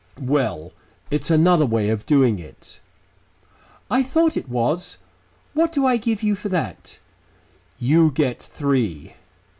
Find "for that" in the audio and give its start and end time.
6.33-6.97